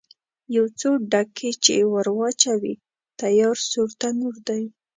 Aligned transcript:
یو 0.55 0.65
څو 0.79 0.89
ډکي 1.11 1.51
چې 1.63 1.75
ور 1.91 2.07
واچوې، 2.17 2.73
تیار 3.19 3.57
سور 3.69 3.89
تنور 3.99 4.35
دی. 4.47 4.63